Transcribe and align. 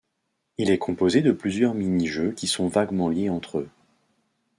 Il 0.57 0.71
est 0.71 0.79
composé 0.79 1.21
de 1.21 1.31
plusieurs 1.31 1.75
mini-jeux 1.75 2.31
qui 2.31 2.47
sont 2.47 2.67
vaguement 2.67 3.07
liés 3.09 3.29
entre 3.29 3.59
eux. 3.59 3.69